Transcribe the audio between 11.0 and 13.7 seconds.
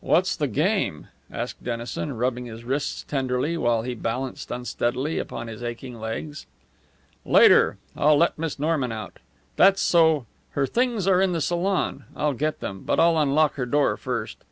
are in the salon. I'll get them, but I'll unlock her